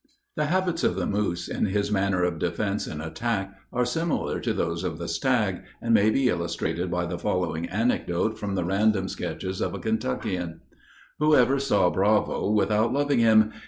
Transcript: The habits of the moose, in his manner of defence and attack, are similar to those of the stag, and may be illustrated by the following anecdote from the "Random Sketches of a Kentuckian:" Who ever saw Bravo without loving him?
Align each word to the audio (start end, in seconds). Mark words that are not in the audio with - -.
The 0.35 0.45
habits 0.45 0.83
of 0.83 0.95
the 0.95 1.05
moose, 1.05 1.47
in 1.47 1.67
his 1.67 1.91
manner 1.91 2.23
of 2.23 2.39
defence 2.39 2.87
and 2.87 3.03
attack, 3.03 3.55
are 3.71 3.85
similar 3.85 4.39
to 4.39 4.51
those 4.51 4.83
of 4.83 4.97
the 4.97 5.07
stag, 5.07 5.61
and 5.79 5.93
may 5.93 6.09
be 6.09 6.27
illustrated 6.27 6.89
by 6.89 7.05
the 7.05 7.19
following 7.19 7.67
anecdote 7.69 8.39
from 8.39 8.55
the 8.55 8.65
"Random 8.65 9.07
Sketches 9.07 9.61
of 9.61 9.75
a 9.75 9.79
Kentuckian:" 9.79 10.61
Who 11.19 11.35
ever 11.35 11.59
saw 11.59 11.91
Bravo 11.91 12.49
without 12.49 12.91
loving 12.91 13.19
him? 13.19 13.51